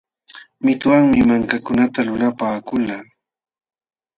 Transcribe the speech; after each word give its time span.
Mituwanmi 0.63 1.19
mankakunata 1.29 1.99
lupaakulqa. 2.07 2.97